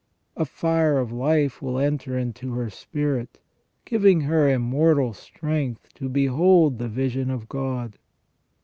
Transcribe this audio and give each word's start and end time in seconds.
A 0.35 0.45
fire 0.45 0.97
of 0.97 1.11
life 1.11 1.61
will 1.61 1.77
enter 1.77 2.17
into 2.17 2.53
her 2.55 2.71
spirit, 2.71 3.37
giving 3.85 4.21
her 4.21 4.49
immortal 4.49 5.13
strength 5.13 5.93
to 5.93 6.09
behold 6.09 6.79
the 6.79 6.89
vision 6.89 7.29
of 7.29 7.47
God. 7.47 7.99